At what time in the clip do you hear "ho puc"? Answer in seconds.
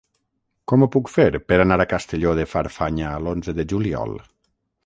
0.85-1.11